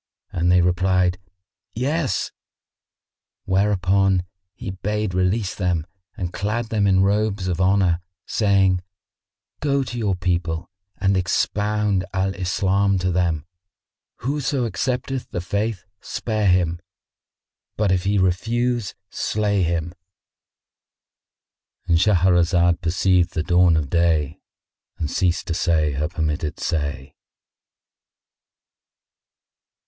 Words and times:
and 0.31 0.51
they 0.51 0.61
replied, 0.61 1.19
"Yes"; 1.75 2.31
whereupon 3.45 4.23
he 4.55 4.71
bade 4.71 5.13
release 5.13 5.53
them 5.53 5.85
and 6.17 6.33
clad 6.33 6.69
them 6.69 6.87
in 6.87 7.03
robes 7.03 7.47
of 7.47 7.61
honour, 7.61 8.01
saying, 8.25 8.81
"Go 9.59 9.83
to 9.83 9.99
your 9.99 10.15
people 10.15 10.71
and 10.97 11.15
expound 11.15 12.03
Al 12.15 12.33
Islam 12.33 12.97
to 12.97 13.11
them. 13.11 13.45
Whoso 14.21 14.65
accepteth 14.65 15.29
the 15.29 15.39
Faith 15.39 15.85
spare 15.99 16.47
him; 16.47 16.79
but 17.77 17.91
if 17.91 18.03
he 18.05 18.17
refuse 18.17 18.95
slay 19.11 19.61
him."——And 19.61 21.99
Shahrazad 21.99 22.81
perceived 22.81 23.35
the 23.35 23.43
dawn 23.43 23.77
of 23.77 23.91
day 23.91 24.39
and 24.97 25.11
ceased 25.11 25.45
to 25.45 25.53
say 25.53 25.91
her 25.91 26.07
permitted 26.09 26.59
say. 26.59 27.13